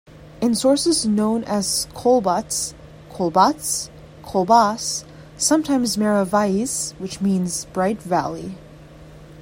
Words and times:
In 0.41 0.55
sources 0.55 1.05
known 1.05 1.43
as 1.43 1.87
"Colbatz", 1.93 2.73
"Kolbatz", 3.11 3.91
"Colbas", 4.23 5.05
sometimes 5.37 5.95
"Mera 5.95 6.25
Vallis" 6.25 6.93
which 6.97 7.21
means 7.21 7.65
"Bright 7.65 8.01
Valley". 8.01 8.55